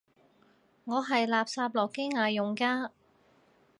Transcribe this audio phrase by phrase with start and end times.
[0.85, 2.89] 我係垃圾諾基亞用家